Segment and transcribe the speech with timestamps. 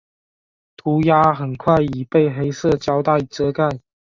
[0.77, 3.69] 涂鸦很快已被黑色胶袋遮盖。